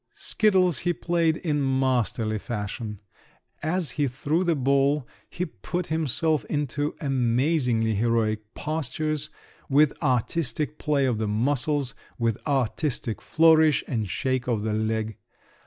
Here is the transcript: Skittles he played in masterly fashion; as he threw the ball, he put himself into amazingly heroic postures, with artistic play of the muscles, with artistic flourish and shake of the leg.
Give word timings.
Skittles 0.15 0.79
he 0.79 0.93
played 0.93 1.37
in 1.37 1.61
masterly 1.79 2.39
fashion; 2.39 3.01
as 3.61 3.91
he 3.91 4.07
threw 4.07 4.43
the 4.43 4.55
ball, 4.55 5.07
he 5.29 5.45
put 5.45 5.85
himself 5.93 6.43
into 6.45 6.95
amazingly 6.99 7.93
heroic 7.93 8.51
postures, 8.55 9.29
with 9.69 9.93
artistic 10.01 10.79
play 10.79 11.05
of 11.05 11.19
the 11.19 11.27
muscles, 11.27 11.93
with 12.17 12.39
artistic 12.47 13.21
flourish 13.21 13.83
and 13.87 14.09
shake 14.09 14.47
of 14.47 14.63
the 14.63 14.73
leg. 14.73 15.17